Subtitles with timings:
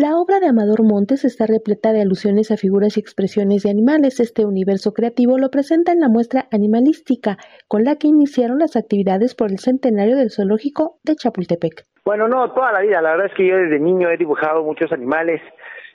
[0.00, 4.18] La obra de Amador Montes está repleta de alusiones a figuras y expresiones de animales.
[4.18, 7.36] Este universo creativo lo presenta en la muestra animalística,
[7.68, 11.84] con la que iniciaron las actividades por el centenario del zoológico de Chapultepec.
[12.06, 13.02] Bueno, no, toda la vida.
[13.02, 15.42] La verdad es que yo desde niño he dibujado muchos animales.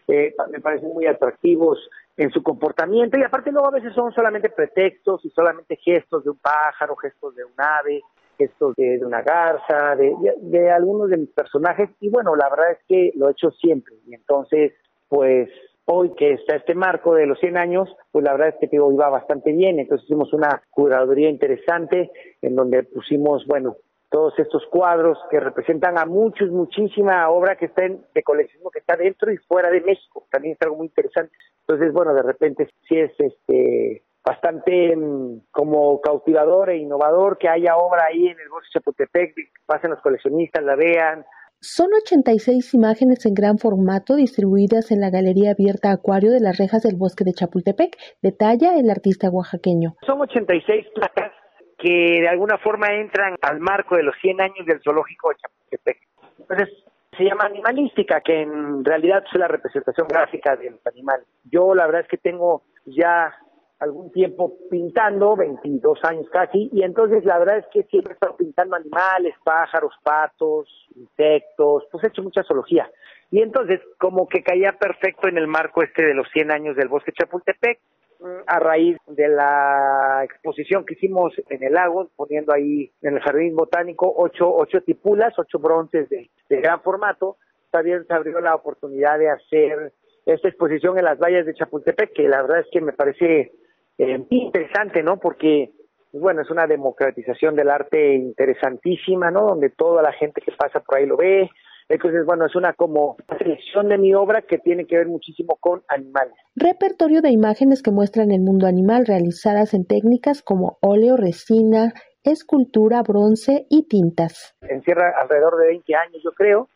[0.07, 1.79] Eh, me parecen muy atractivos
[2.15, 6.29] en su comportamiento y aparte luego a veces son solamente pretextos y solamente gestos de
[6.29, 8.03] un pájaro, gestos de un ave,
[8.37, 12.79] gestos de, una garza, de, de, algunos de mis personajes y bueno, la verdad es
[12.87, 13.95] que lo he hecho siempre.
[14.07, 14.73] Y entonces
[15.07, 15.49] pues
[15.85, 18.91] hoy que está este marco de los 100 años, pues la verdad es que digo,
[18.91, 23.77] iba bastante bien, entonces hicimos una curaduría interesante en donde pusimos, bueno,
[24.09, 28.79] todos estos cuadros que representan a muchos, muchísima obra que está en, de coleccionismo que
[28.79, 31.35] está dentro y fuera de México, también es algo muy interesante.
[31.61, 37.77] Entonces, bueno, de repente sí es este bastante mm, como cautivador e innovador que haya
[37.77, 41.25] obra ahí en el bosque Chapultepec, pasen los coleccionistas, la vean.
[41.61, 46.83] Son 86 imágenes en gran formato distribuidas en la Galería Abierta Acuario de las Rejas
[46.83, 49.95] del Bosque de Chapultepec, detalla el artista oaxaqueño.
[50.05, 51.31] Son 86 placas
[51.77, 55.97] que de alguna forma entran al marco de los 100 años del zoológico de Chapultepec.
[56.39, 56.69] Entonces,
[57.17, 61.27] se llama animalística, que en realidad es la representación gráfica de los animales.
[61.43, 63.33] Yo la verdad es que tengo ya
[63.79, 68.37] algún tiempo pintando, 22 años casi, y entonces la verdad es que siempre he estado
[68.37, 72.89] pintando animales, pájaros, patos, insectos, pues he hecho mucha zoología.
[73.31, 76.87] Y entonces como que caía perfecto en el marco este de los 100 años del
[76.87, 77.79] bosque Chapultepec,
[78.21, 83.21] mm, a raíz de la exposición que hicimos en el lago, poniendo ahí en el
[83.21, 87.37] jardín botánico ocho, ocho tipulas, ocho bronces de, de gran formato,
[87.71, 89.91] también se abrió la oportunidad de hacer
[90.25, 93.51] esta exposición en las vallas de Chapultepec, que la verdad es que me parece
[93.97, 95.17] eh, interesante, ¿no?
[95.19, 95.71] Porque,
[96.11, 99.47] pues bueno, es una democratización del arte interesantísima, ¿no?
[99.47, 101.49] Donde toda la gente que pasa por ahí lo ve.
[101.87, 105.83] Entonces, bueno, es una como selección de mi obra que tiene que ver muchísimo con
[105.87, 106.33] animales.
[106.55, 111.93] Repertorio de imágenes que muestran el mundo animal realizadas en técnicas como óleo, resina,
[112.23, 114.55] escultura, bronce y tintas.
[114.61, 116.69] Encierra alrededor de 20 años, yo creo,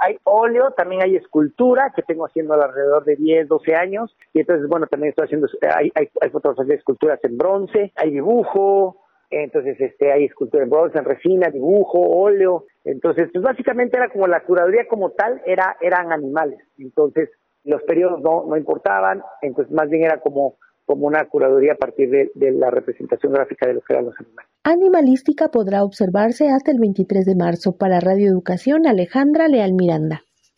[0.00, 4.68] hay óleo, también hay escultura, que tengo haciendo alrededor de 10, 12 años, y entonces,
[4.68, 9.00] bueno, también estoy haciendo, hay, hay, fotografías de esculturas en bronce, hay dibujo,
[9.30, 14.26] entonces este hay escultura en bronce, en resina, dibujo, óleo, entonces, pues básicamente era como
[14.26, 17.30] la curaduría como tal, era, eran animales, entonces
[17.64, 20.56] los periodos no, no importaban, entonces más bien era como
[20.86, 24.20] como una curaduría a partir de, de, la representación gráfica de lo que eran los
[24.20, 24.53] animales.
[24.66, 27.76] Animalística podrá observarse hasta el 23 de marzo.
[27.76, 30.23] Para Radio Educación, Alejandra Leal Miranda.